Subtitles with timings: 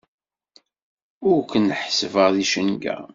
[1.29, 2.97] Ur ken-ḥessbeɣ d icenga.